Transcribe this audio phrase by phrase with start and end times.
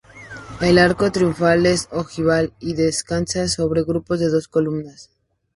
[0.61, 5.11] El arco triunfal es ojival y descansa sobre grupos de dos columnas.